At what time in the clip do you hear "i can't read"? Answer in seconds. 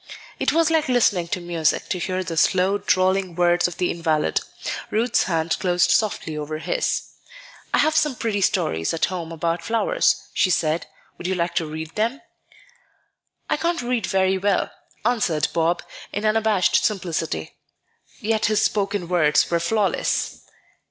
13.47-14.07